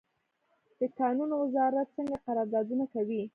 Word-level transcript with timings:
د 0.79 0.81
کانونو 0.99 1.33
وزارت 1.43 1.87
څنګه 1.97 2.15
قراردادونه 2.25 2.85
کوي؟ 2.93 3.21